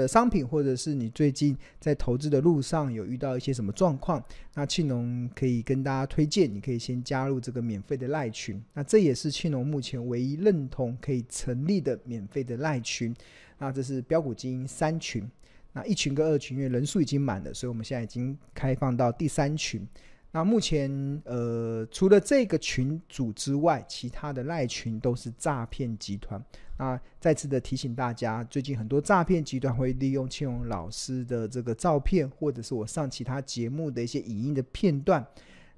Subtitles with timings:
[0.00, 4.22] 的商品，或者是你最近在投资的路上有遇到一些什么状况，
[4.54, 8.62] 那庆农可以跟大家推荐，你可以先加入这个免费的赖群。
[8.72, 13.14] 那这也是庆农目前唯一认同可以成立的免费的赖群。
[13.58, 15.28] 那这是标股精英三群，
[15.72, 19.84] 那一群跟二群因为人数已经满了，所以我们现在已经开放到第三群。
[20.30, 20.90] 那目前，
[21.24, 26.42] 呃，除了这个群组之外，其他的赖群都是诈骗集团。
[26.76, 35.26] 那再次的提醒大家，最近很多诈骗集团会利用庆荣老师的这个照片，或者是我上其他节目的一些影音的片段，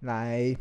[0.00, 0.54] 来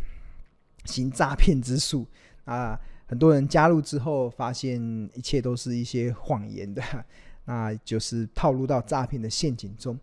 [0.86, 2.06] 行诈骗之术。
[2.46, 4.80] 啊，很多人加入之后，发现
[5.16, 6.82] 一切都是一些谎言的，
[7.46, 10.00] 那就是套入到诈骗的陷阱中。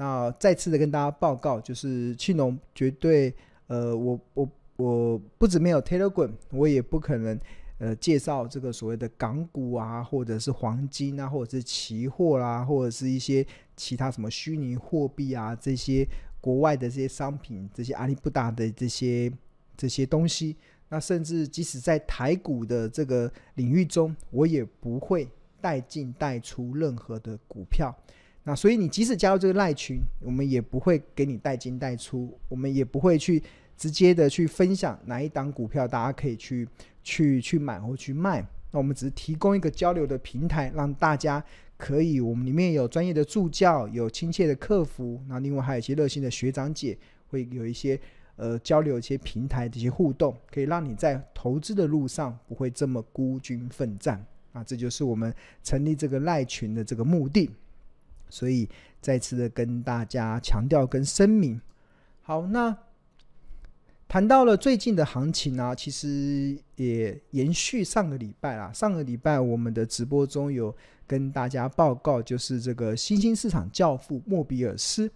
[0.00, 3.34] 那再次的跟大家报告，就是庆农绝对，
[3.66, 7.36] 呃，我我我不止没有 Telegram，我也不可能，
[7.78, 13.44] 呃，介绍这个所谓的港股啊，或者是黄金啊，或者是期货啦、或者是一些
[13.76, 16.06] 其他什么虚拟货币啊，这些
[16.40, 19.32] 国外的这些商品，这些阿里不达的这些
[19.76, 20.56] 这些东西。
[20.90, 25.28] 那甚至即使在台股的这个领域中，我也不会
[25.60, 27.92] 带进带出任何的股票。
[28.48, 33.42] 那所以你即使加入这个赖群，我们也不会给你带进带出，我们也不会去
[33.76, 36.66] 直接的去分享哪一档股票，大家可以去
[37.02, 38.40] 去去买或去卖。
[38.70, 41.44] 那我们只是提供一个交流的平台，让大家
[41.76, 48.00] 可以，我们里面有专业的助教，有亲切的客服，那另外还有一些热心的学长姐，会有一些
[48.36, 54.24] 呃交流一些平台的一些互动，可以让你在投资的路上不会这么孤军奋战。
[54.52, 57.50] 啊，这就是我们成立这个赖群的这个目的。
[58.30, 58.68] 所以
[59.00, 61.60] 再次的跟大家强调跟声明，
[62.22, 62.76] 好，那
[64.06, 68.72] 谈到了最近的行情啊，其实也延续上个礼拜啦。
[68.72, 70.74] 上个礼拜我们的直播中有
[71.06, 75.10] 跟大家报告，就是这个新兴市场教父莫比尔斯，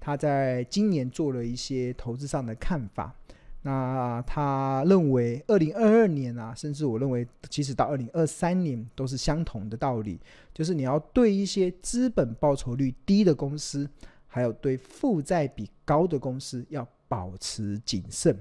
[0.00, 3.14] 他在今年做了一些投资上的看法。
[3.62, 10.20] 那他认为，二零二二年啊，甚至我认为，其实到二零二三年都是相同的道理，
[10.54, 13.88] 就是你要对一些资本报酬率低的公司，
[14.26, 18.38] 还有对负债比高的公司要保持谨慎，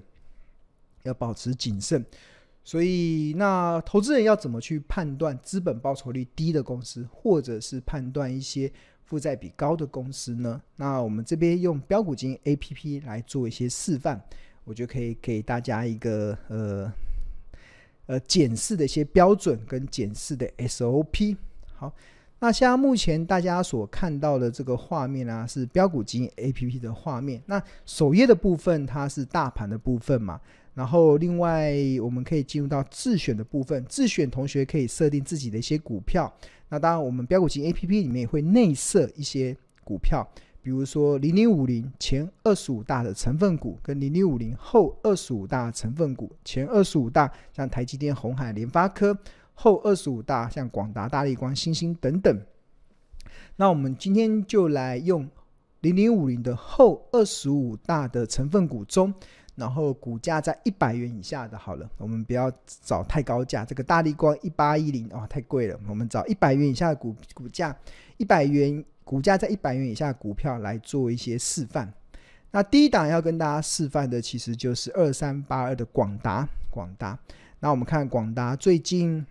[1.03, 2.05] 要保持谨慎。
[2.63, 8.72] 所以，那投资人要怎么去判断资本报酬率低的公司，或者是判断一些
[9.03, 10.61] 负债比高的公司呢？
[10.75, 14.22] 那我们这边用标股金 APP 来做一些示范。
[14.67, 16.94] 我觉得可以给大家一个呃
[18.07, 21.38] 呃检视的一些标准跟检视的 SOP。
[21.73, 21.94] 好，
[22.39, 27.41] 那像目前大家所看到的这个画面啊，是标股金 APP 的画面。
[27.45, 30.38] 那首页的部分它是大盘的部分嘛，
[30.73, 36.29] 然后另外我们可以进入到自选的部分，自选同学可以设定自己的一些股票。
[36.67, 39.55] 那当然，我们标股金 APP 里面也会内设一些
[39.85, 40.28] 股票。
[40.67, 49.17] 比如说，零零五零前二十五大的成分股，跟零零五零后二十五大成分股，前二十五大像台积电、红海、联发科，
[49.53, 52.38] 后二十五大像广达、大力光、星星等等。
[53.55, 55.25] 那我们今天就来用
[55.79, 59.13] 零零五零的后二十五大的成分股中，
[59.55, 62.51] 然后股价在一百元以下的，好了，我们不要
[62.81, 67.73] 找太高价，这个大力光一八一零哦，太贵了，我们找一百元以下的股股价，
[68.17, 68.84] 一百元。
[69.07, 71.94] 股价在一百元以下股票来做一些示范。
[72.51, 76.45] 那第一档要跟大家示范的，其实就是二三八二的广达。
[76.69, 77.17] 广达，
[77.62, 79.25] 那我们看广达最近，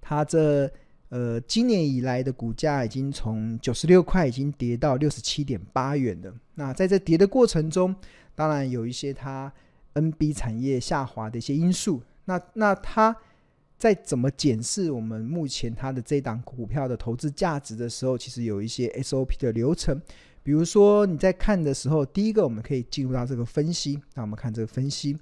[0.00, 0.70] 它这
[1.08, 6.32] 呃今年以来的股价已经从九十六块已经跌到六十七点八元了。
[6.54, 7.92] 那在这跌的过程中，
[8.36, 9.52] 当然有一些它
[9.94, 12.00] NB 产业下滑的一些因素。
[12.26, 13.16] 那那它。
[13.76, 20.00] 在怎么检视我们目前它的这档股票的投资价值的时候，其实有一些 SOP 的流程。
[20.42, 24.00] 比如说你在看的时候，第一个我们可以进入到这个分析。
[24.14, 25.18] 那我们看这个分析，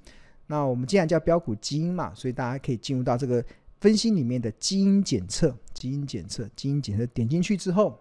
[0.47, 3.45] 那我们既然叫标股基因嘛，所以大家可以进入到这个
[3.81, 5.57] 分析里面的基因检测。
[5.75, 7.99] 基因检测，基因检测，点进去之后，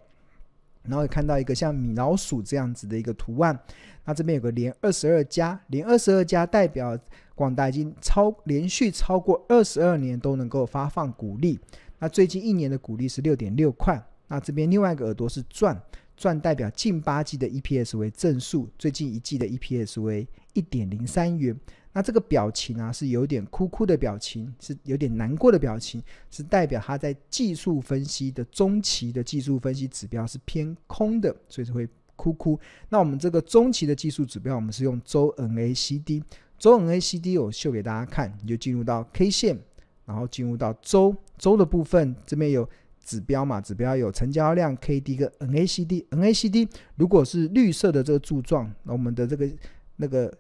[0.83, 3.57] 然后看到一个像米老鼠这样子的一个图案。
[4.06, 7.00] 那这边有个连二十二家，连二十二家代表。
[7.41, 11.59] 广达已经超连续超过二十二年都能够发放股利，
[11.97, 13.99] 那最近一年的股利是六点六块。
[14.27, 15.81] 那这边另外一个耳朵是赚，
[16.15, 21.59] 赚代表近八季的 EPS 为正数，最近一季的 EPS 为一点零三元。
[21.93, 25.99] 那这个表情啊是有点哭哭的表情，是有点难过的表情，
[26.29, 32.59] 是代表它在技术分析的中期的技术分析指标是偏空的，所以是会哭哭。
[32.87, 36.21] 那我们这个中期的技术指标，我们是用周 NACD。
[36.61, 39.57] 周 MACD 我秀给大家看，你就进入到 K 线，
[40.05, 42.69] 然后进入到周周的部分，这边有
[43.03, 46.05] 指标嘛，指标有成交量、K D 跟 N A C D。
[46.11, 49.49] N A C D 如果是绿色的这个柱状，那我们的这个
[49.95, 50.31] 那个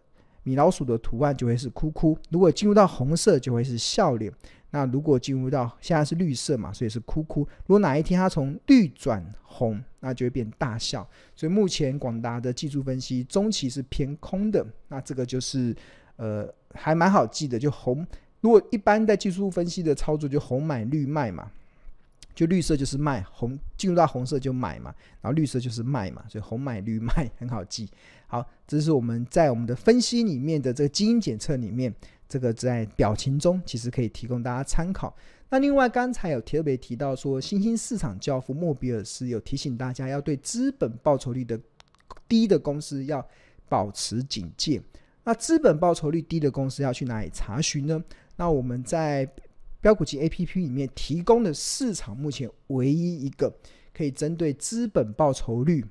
[0.43, 4.31] 米老鼠的图案就会是哭哭；如果进入到红色，就会是笑脸。
[4.69, 7.41] 那如果进入到现在是绿色嘛，所以是哭哭。
[7.65, 11.09] 如果哪一天它从绿转红，那就会变大笑。
[11.35, 15.75] 所以目前广达的技术分析中期是偏空的，那这个就是
[16.21, 18.05] 呃还蛮好记的，就红。
[18.41, 21.51] 如果一般在技术分析的操作，就红买绿卖嘛，
[22.35, 27.89] 就绿色就是卖，红进入到红色就买嘛，然后绿色就是卖嘛，所以红买绿卖很好记。
[28.27, 31.93] 好，这是我们在我们的分析里面的这个基因检测里面。
[32.31, 35.13] 这个在表情中其实可以提供大家参考。
[35.49, 41.59] 那另外刚才有特别提到说，新兴市场教父莫比尔斯有提醒大家要对资本报酬率的
[42.29, 43.27] 低的公司要
[43.67, 44.81] 保持警戒。
[45.23, 48.03] 那资本报酬率低的公司要去哪里查询呢？
[48.35, 49.27] 那我们在
[49.79, 53.53] 标股集 APP 里面提供的市场目前唯一一个
[53.93, 55.85] 可以针对资本报酬率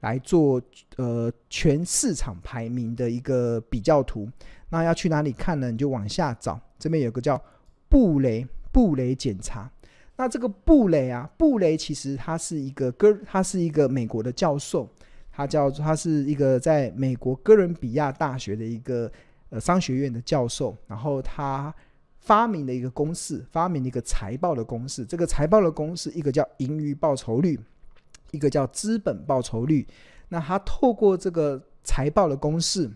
[0.00, 0.60] 来做
[0.96, 4.28] 呃全市场排名的一个比较图。
[4.68, 5.70] 那要去哪里看呢？
[5.70, 7.40] 你就往下找，这边有个叫
[7.88, 9.70] 布雷布雷检查。
[10.16, 14.88] 那这个布雷啊，布雷其实他是一个哥，他是一个美国的教授，
[15.40, 19.10] 他叫他是一个在美国哥伦比亚大学的一个
[19.50, 20.76] 呃商学院的教授。
[20.86, 21.74] 然后他
[22.18, 25.04] 发明了一个公式，发明了一个财报的公式。
[25.04, 27.58] 这个财报的公式，一个叫盈余报酬率，
[28.30, 29.86] 一个叫资本报酬率。
[30.28, 32.90] 那他透过这个财报的公式。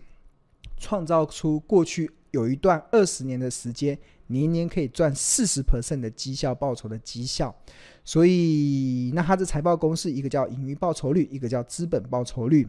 [0.77, 7.55] 创造出过去有一段二十年的时间，年年可以赚四十 percent 的绩效报酬的绩效，
[8.03, 12.67] 所以那它的财报公式一个叫盈余报酬率，一个叫资本报酬率。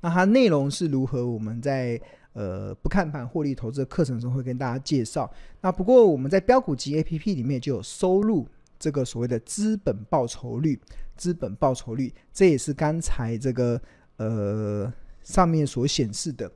[0.00, 1.26] 那它内容是如何？
[1.26, 2.00] 我们在
[2.32, 5.32] 呃不看盘获利投资的课程中会跟大家介绍。
[5.60, 8.46] 那不过我们在标股集 APP 里面就有收入
[8.78, 10.80] 这个所谓的资本报酬率，
[11.16, 13.80] 资本报酬率，这也是刚才这个
[14.16, 16.50] 呃上面所显示的。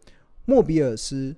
[0.44, 1.34] 莫比尔斯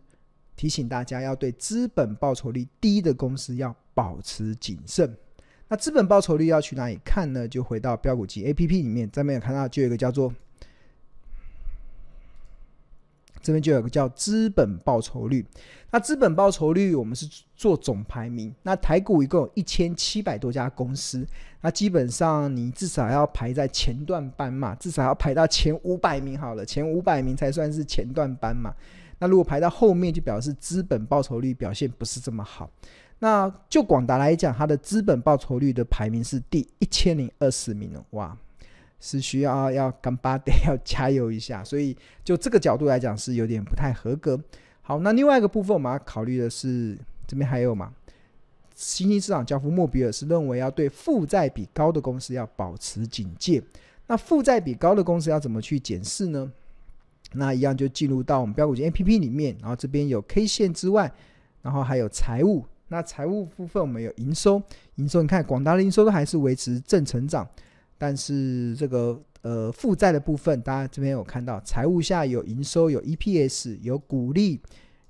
[0.59, 5.17] 提醒大家，要对资本报酬率低的公司要保持谨慎。
[5.69, 7.47] 那资本报酬率要去哪里看呢？
[7.47, 10.35] 就回到标股集 APP 里面，这边有看到，就有一个叫做，
[13.41, 15.47] 这边就有个叫资本报酬率。
[15.93, 18.53] 那资本报酬率，我们是做总排名。
[18.65, 21.25] 那台股一共有一千七百多家公司，
[21.61, 28.75] 那基本上你至少要排在前段班嘛，至少要排到前五百名好了，前五百名才算是前段班嘛。
[29.19, 32.71] 那如果排到后面，就表示资本报酬率表现不是这么好。
[33.21, 38.37] 那就广达来讲，它的资本报酬率的排名是第一千零二十名了，哇，
[39.01, 41.65] 是需要要干巴得要加油一下。
[41.65, 44.41] 所以就这个角度来讲，是有点不太合格。
[44.83, 47.93] 好，那另外一个部分我们要考虑的是，这边还有嘛？
[48.77, 53.61] 新兴市场教父莫比尔是认为要对负债比高的公司要保持警戒。
[54.07, 56.53] 那负债比高的公司要怎么去检视呢？
[57.35, 61.13] 那一样就进入到我们标股金 APP 里面，然后这边有 K 线之外，
[61.63, 62.65] 然后还有财务。
[62.89, 64.63] 那财务部分我们有营收，
[64.95, 67.47] 营收你看广达的营收都还是维持正成长，
[67.99, 74.59] 但是这个呃负债的部分，大家这边有看到，财务下有营收、有 EPS、有股利、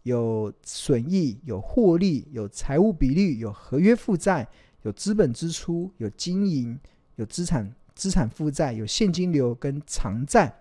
[0.03, 4.49] 有损益、有获利、有财务比率、有合约负债、
[4.83, 6.77] 有资本支出、有经营、
[7.15, 10.53] 有资产资产负债、有现金流跟偿债。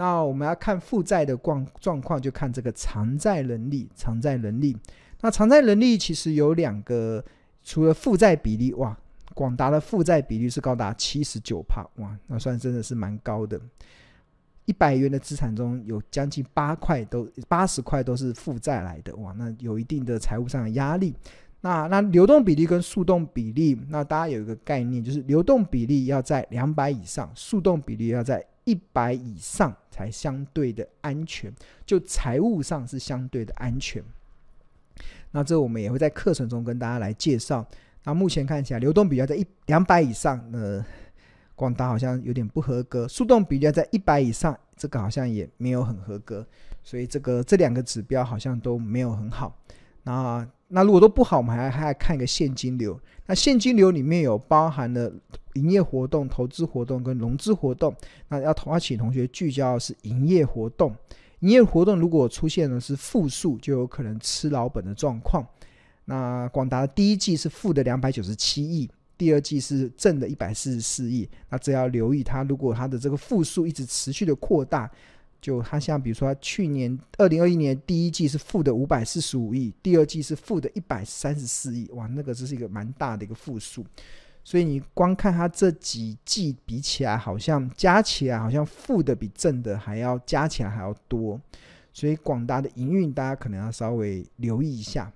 [0.00, 3.88] 那我们要看负债的状状况，就看这个偿债能力。
[3.96, 4.76] 偿债能力，
[5.22, 7.22] 那偿债能力其实有两个，
[7.64, 8.96] 除了负债比例，哇，
[9.34, 13.60] 广达的负债比率是高达七十九趴，哇，那算真的是蛮高的。
[14.66, 21.12] 一百元的资产中有将近八块都八十块都是负债来的，哇，那有一定的财务上的压力。
[21.60, 31.50] 那那流动比例跟速动比例，那大家有一个概念，就是流动比例要在两百以上，速动比例要在一百以上才相对的安全，
[31.86, 34.04] 就财务上是相对的安全。
[35.30, 37.66] 那这我们也会在课程中跟大家来介绍。
[38.04, 40.84] 那目前看起来流动比较在一两百以上，呃，
[41.54, 43.08] 广达好像有点不合格。
[43.08, 46.46] 速动比较在一百以上，这个好像也没有很合格。
[46.82, 49.58] 所以这个这两个指标好像都没有很好。
[50.02, 53.00] 那那如果都不好，我们还还要看一个现金流。
[53.24, 55.10] 那现金流里面有包含了
[55.58, 57.94] 营业活动、投资活动跟融资活动。
[58.28, 60.94] 那要同请同学聚焦的是营业活动。
[61.40, 65.46] 营业活动如果出现的是负数，就有可能吃老本的状况。
[66.04, 71.28] 那广达第一季是负的两百九十七亿，第二季是正的一百四十四亿。
[71.50, 74.90] 那这要留意它，如果它的这个负数一直持续的扩大。
[75.40, 83.86] 就它像比如说，去年二零二一年第一季是负的五百四十五亿，第二季是负的一百三十四亿，哇，那个这是一个蛮大的一个负数，
[84.48, 91.38] 所以你光看它这几季比起来，好像加起来好像负的比正的还要加起来还要多，
[91.92, 95.12] 所以广达的营运大家可能要稍微留意一下。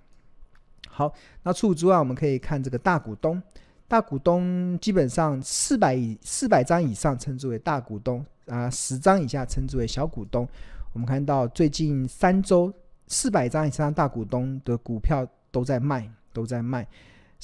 [0.87, 1.11] 好，
[1.45, 3.43] 那除此之外，我们可以看这个大股东，
[3.89, 10.47] 大股东基本上四百以四百张以上称之为大股东啊，十张以下称之为小股东。
[10.93, 12.71] 我们看到最近三周
[13.07, 16.87] 四百张以上大股东的股票都在卖，都在卖。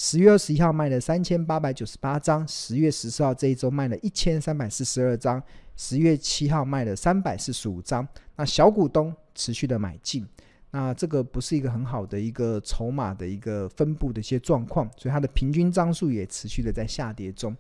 [0.01, 5.43] 十月二十一号卖了三千八百九十八张，十月十四号这一周卖了一千三百四十二张，
[5.75, 8.07] 十月七号卖了三百四十五张。
[8.37, 10.25] 那小股东持续的买进，
[10.71, 17.57] 那这个不是一个很好的一个筹码的一个分布的一些状况，所以它的平均张数也持续的在下跌中。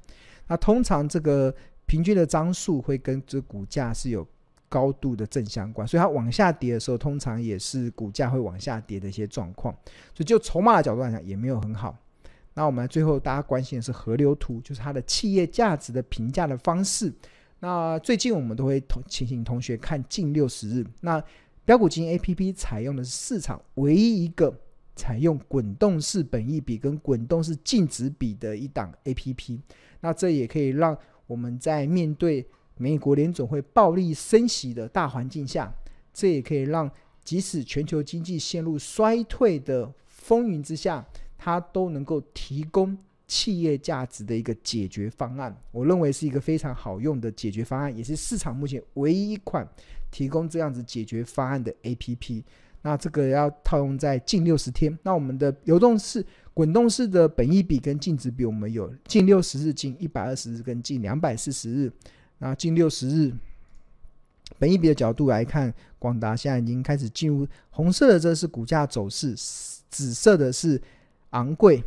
[0.47, 1.53] 那通常这个
[1.87, 4.25] 平均的张数会跟这股价是有
[4.69, 9.75] 高度的正相关，所以它往下跌的时候，通常也是股价会往下跌的一些状况。
[10.15, 11.99] 所以就筹码的角度来讲，也没有很好。
[12.59, 17.13] 那我们最后大家关心的是河流图，就是它的企业价值的评价的方式。
[17.61, 20.85] 那最近我们都会同请请同学看近六十日。
[21.03, 21.23] 那
[21.65, 24.53] 标股金 A P P 采用的是市场唯一一个
[24.97, 29.61] 采用滚动式本益比跟滚动式净值比的一档 A P P。
[30.01, 30.99] 那这也可以让
[31.29, 32.45] 我们在面对
[32.77, 35.73] 美国联总会暴力升息的大环境下，
[36.13, 36.91] 这也可以让
[37.23, 41.07] 即使全球经济陷入衰退的风云之下。
[41.39, 49.67] 它都能够提供企业价值的一个解决方案，我认为是一个非常好用的解决方案，也是市场目前唯一一款
[50.11, 52.43] 提供这样子解决方案的 APP。
[52.81, 61.93] 那这个要套用在近六十天，那我们的流动式、滚动式的本益比跟净值比，我们有近六十日、近一百二十日跟近两百四十日。
[62.39, 63.33] 那近六十日
[64.59, 69.35] 本益比的角度来看，广达现在已经开始进入红色的，这是股价走势；
[69.91, 70.81] 紫色的是。
[71.31, 71.83] 昂贵，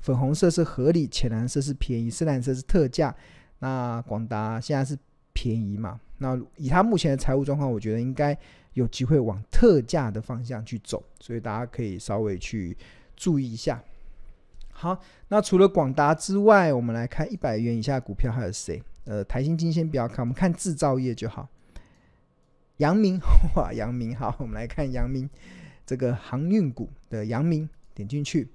[0.00, 3.14] 粉红色是合理，浅蓝色是便宜，深蓝色是特价。
[3.58, 4.96] 那广达现在是
[5.32, 6.00] 便宜嘛？
[6.18, 8.36] 那以他目前的财务状况，我觉得应该
[8.74, 12.76] 有机会往特价的方向去走，所以大家可以稍微去
[13.16, 13.82] 注意一下。
[14.72, 18.82] 好，那除了广达之外，我们来看一百元以下股票还有谁？
[19.04, 21.48] 呃，台新金先不要看，我们看制造业就好。
[22.78, 23.20] 阳明，
[23.56, 25.28] 哇，阳明好，我们来看阳明
[25.86, 27.68] 这个航运股的阳明。
[27.94, 28.48] 点进去，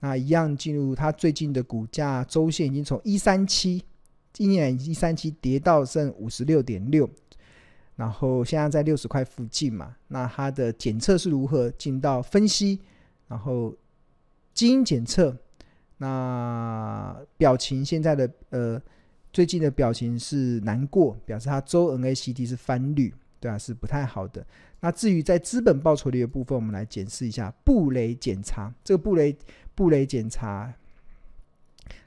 [0.00, 3.82] 那一样进入它最近的股价周线，已经从一三七，
[4.32, 7.08] 今年一三七跌到剩五十六点六，
[7.96, 9.96] 然后现在在六十块附近嘛。
[10.08, 11.70] 那它的检测是如何？
[11.72, 12.80] 进到分析，
[13.28, 13.74] 然后
[14.52, 15.36] 基因检测，
[15.98, 18.82] 那表情现在的呃
[19.32, 24.46] 最近的表情是难过，表示它周 NACD 是翻绿，对啊，是不太好的。
[24.78, 28.72] 那至于在资本报酬率的部分，我们来检视一下布雷检查。
[28.84, 29.36] 这个布雷
[29.74, 30.72] 布雷检查，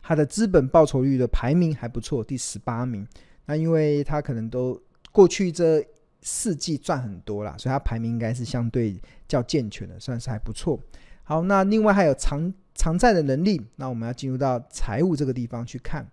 [0.01, 3.05] 它的资本报酬率的排名还不错，第十八名。
[3.47, 5.85] 那因为它可能都过去这
[6.21, 8.95] 四季赚很多啦，所以它排名应该是相对
[9.27, 10.79] 较健全的，算是还不错。
[11.23, 16.07] 好，那另外还有偿偿债的能力，那我们要进入到财务这个地方去看，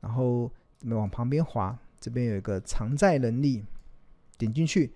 [0.00, 0.42] 然后
[0.82, 3.64] 我们往旁边滑，这边有一个偿债能力，
[4.38, 4.90] 点进去。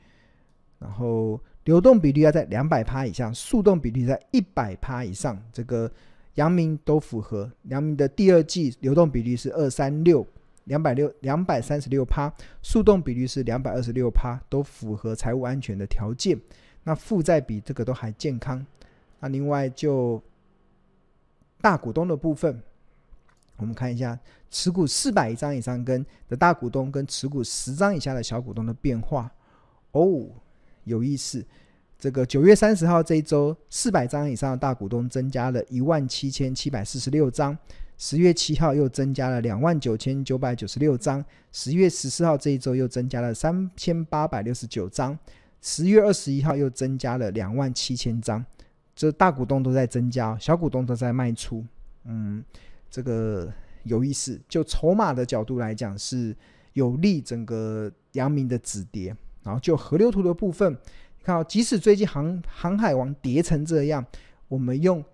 [0.78, 5.90] 然后流动比率要在两百趴以上，速动比率在一百趴以上，这个
[6.34, 7.50] 阳明都符合。
[7.64, 10.26] 阳明的第二季流动比率是二三六
[10.64, 12.32] 两百六两百三十六趴，
[12.62, 16.36] 速动比率是两百二十六趴，都符合财务安全的条件。
[16.84, 18.64] 那负债比这个都还健康。
[19.20, 20.20] 那另外就
[21.60, 22.60] 大股东的部分，
[23.62, 24.18] 我们看一下
[24.50, 29.32] 持股四百张以上跟的大股东跟持股十张以下的小股东的变化。
[29.92, 30.26] 哦。
[30.84, 31.40] 有意思，
[31.96, 37.56] 这个九月三十号这一周，四百张以上的大股东增加了一万七千七百四十六张，
[37.96, 45.16] 十月七号又增加了两万九千九百九十六张，十月十四号这一周又增加了三千八百六十九张，
[45.60, 48.44] 十月二十一号又增加了两万七千张，
[48.96, 51.64] 这大股东都在增加，小股东都在卖出，
[52.06, 52.42] 嗯，
[52.92, 53.50] 这个
[53.84, 56.36] 有意思，就筹码的角度来讲是
[56.74, 59.16] 有利整个阳明的止跌。
[59.42, 64.06] 然后就河流图的部分，你看，即使最近航航海王跌成这样，
[64.46, 65.04] 我们用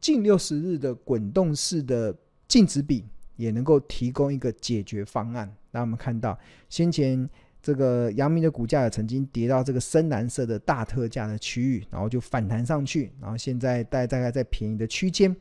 [0.00, 2.14] 近六十日的滚动式的
[2.46, 3.06] 净值比，
[3.36, 5.50] 也能够提供一个解决方案。
[5.70, 7.26] 那我们看到，先前
[7.62, 15.34] 这个阳明的股价也曾经跌到这个深蓝色的大特价的区域，然后就反弹上去，然后现在大大概在便宜的区间。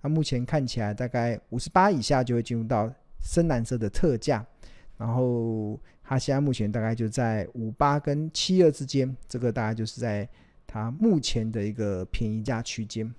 [0.00, 4.44] 那目前看起来，大概五十八以下就会进入到深蓝色的特价，
[4.96, 5.78] 然后。
[6.10, 10.26] 它现在目前大概就在五八跟七二之间，这个大概就是在
[10.66, 13.14] 它目前的一个便宜价区间，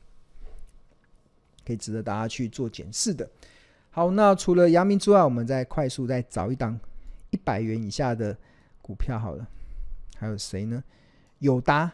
[1.63, 3.29] 可以值得大家去做检视的。
[3.91, 6.79] 好，那除了阳明之外，我们再快速再找一档
[7.29, 8.35] 一百元以下的
[8.81, 9.47] 股票好了。
[10.17, 10.83] 还有谁呢？
[11.37, 11.93] 友达，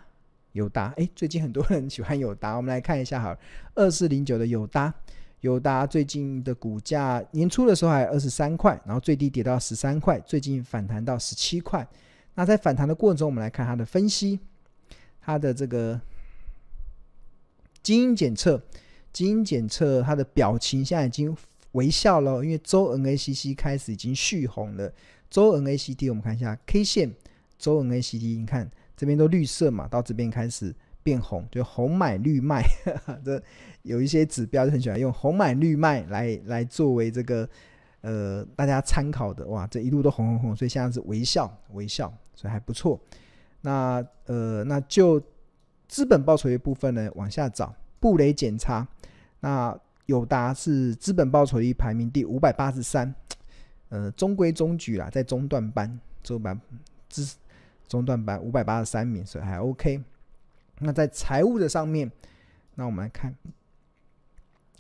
[0.56, 3.40] 友达，哎，最近很多人喜欢友达， 我们来看一下好了，
[3.76, 4.94] 二四零九的友达，
[5.42, 11.86] 友达最近的股价年初的时候还二十三块，然后最低跌到十三块，最近反弹到十七块。
[12.36, 14.40] 那在反弹的过程中，我们来看它的分析，
[15.22, 16.00] 它的这个
[17.84, 18.62] 基因检测，
[19.12, 21.36] 基因检测它的表情现在已经
[21.74, 24.94] 微笑了，因为周 NACC 开始已经续红了。
[25.30, 27.14] 周 NACD 我们看一下 K 线，
[27.58, 30.74] 周 NACD 你看这边都绿色嘛，到这边开始
[31.04, 32.64] 变红，就红买绿卖。
[33.24, 33.42] 这
[33.84, 37.48] 有一些指标就很喜欢用红买绿卖来来作为这个
[38.02, 39.48] 呃大家参考的。
[39.48, 42.14] 哇，这一路都红红红，所以现在是微笑微笑。
[42.38, 43.00] 所以还不错，
[43.62, 45.24] 那呃，那就
[45.88, 48.86] 资本报酬率部分呢，往下找布雷检查，
[49.40, 49.74] 那
[50.08, 53.16] 友达是资本报酬率排名第五百八十三，
[53.88, 56.60] 呃，中规中矩啦，在中段班，中班
[57.08, 57.38] 资
[57.88, 60.04] 中段班五百八十三名，所以还 OK。
[60.80, 62.12] 那在财务的上面，
[62.76, 63.36] 那我们来看，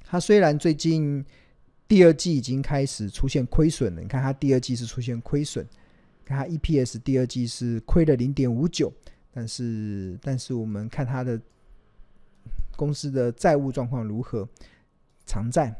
[0.03, 1.25] 它虽然最近
[1.88, 5.67] 第二季已经开始出现亏损了，你看它第二季是出现亏损。
[6.25, 8.91] 看它 EPS 第二季是亏了零点五九，
[9.31, 11.39] 但是但是我们看它的
[12.75, 14.47] 公司的债务状况如何？
[15.27, 15.75] 偿债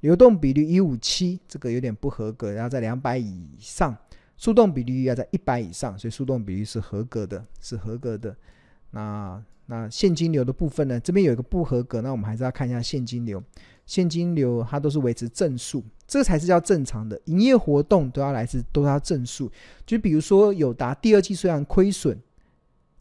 [0.00, 3.94] 流动比率一五七，这个有点不合格，要在两百以上；
[4.40, 8.34] 速动比率要在一百以上，所以速动比率是合格的，是合格的。
[8.92, 10.98] 那那现金流的部分呢？
[10.98, 13.42] 这边有一个不合格，那我们还是要看一下现金流。
[13.84, 17.20] 现金流它都是维持正数，这才是叫正常的。
[17.26, 19.52] 营业活动都要来自都要正数。
[19.84, 22.18] 就比如说友达第二季虽然亏损，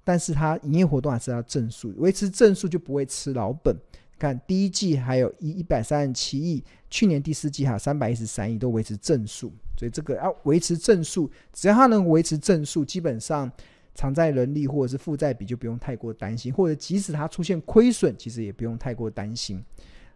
[0.04, 3.74] 但是它营业活动还是要正数，维持正数就不会吃老本。
[4.18, 13.50] 看第一季还有一一百三十七亿，去年第四季还有三百一十三亿都维持正数，所以这个要维持正数，只要它能维持正数，基本上
[13.96, 19.64] 偿债能力或者是负债比就不用太过担心，或者即使它出现亏损，其实也不用太过担心。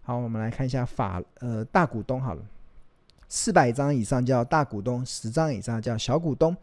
[0.02, 2.44] 好，我们来看一下法呃大股东好了，
[3.30, 6.54] 四百张以上叫大股东，十张以上叫小股东。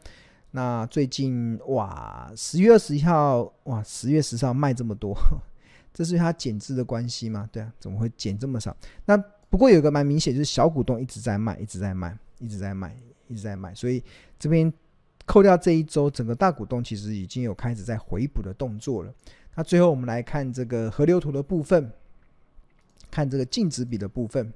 [0.50, 5.16] 那最近哇，十月二十一号哇，十月十号卖这么多，
[5.94, 7.48] 这是它减资的关系吗？
[7.50, 8.76] 对啊，怎么会减这么少？
[9.06, 9.16] 那
[9.48, 12.96] 不过有个蛮明显，就是小股东一直在卖，一直在卖，一直在卖，
[13.28, 13.72] 一直在卖。
[13.72, 14.02] 所以
[14.36, 14.72] 这边
[15.24, 19.14] 扣掉这一周，整个大股东其实已经有开始在回补的动作了。
[19.54, 21.92] 那最后我们来看这个河流图的部分。
[23.12, 24.52] 看这个净值比的部分，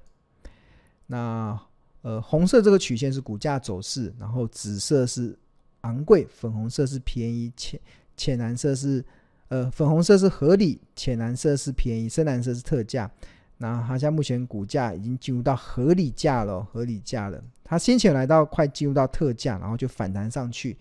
[1.09, 1.61] 那
[2.03, 5.37] 呃红色这个曲线是股价走势，然后紫色是
[5.81, 7.81] 昂贵，粉红色是便宜，浅
[8.17, 9.05] 浅蓝色是
[9.49, 13.11] 呃粉红色是合理，浅蓝色是便宜，深蓝色是特价。
[13.59, 17.43] 那好像目前股价已经进入到合理价了，合理价了。
[17.63, 20.77] 它先前来到快进入到特价，然后就反弹上去，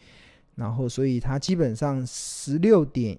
[0.55, 3.17] 然后所以它基本上十六点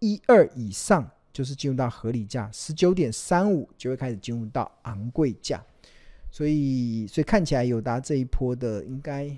[0.00, 1.10] 一二以上。
[1.32, 5.64] 就是进入到合理价十九点三五，就会开始进入到昂贵价，
[6.30, 9.34] 所以所以看起来友达这一波的应该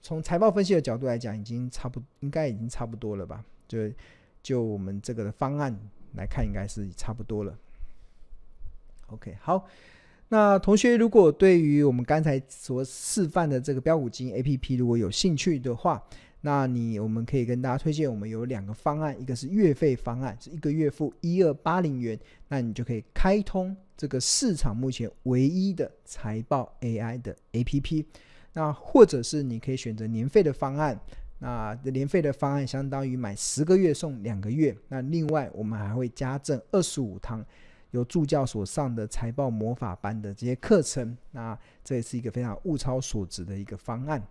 [0.00, 3.44] 从财报分析的角度来讲，已经差不应该已经差不多了吧？
[3.68, 3.78] 就
[4.42, 5.78] 就我们这个的方案
[6.14, 7.54] 来看，应该是差不多了。
[9.12, 9.66] OK，好，
[10.28, 16.02] 那同学如果对于我们刚才所示范的这个标股金 APP 如果有兴趣的话，
[16.42, 22.18] 那你我们可以跟大家推荐，我们有两个方案，一个是月费方案，是一个月付一二八零元，
[22.48, 28.04] 那你就可以开通这个市场目前唯一的财报 AI 的 APP。
[28.52, 30.98] 那或者是你可以选择年费的方案，
[31.38, 34.74] 那年费的方案相当于买十个月送两个月。
[34.88, 37.44] 那另外我们还会加赠二十五堂
[37.90, 41.16] 由助教所上的财报魔法班的这些课程。
[41.30, 44.22] 那这也是一个非常物超所值的一个方案。